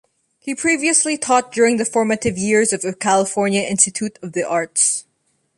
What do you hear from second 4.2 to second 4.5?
of the